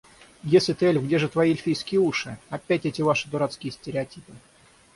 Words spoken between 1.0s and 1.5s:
где же